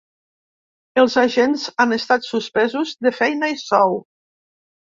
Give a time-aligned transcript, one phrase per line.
[1.01, 3.97] Els agents han estat suspesos de feina i sou.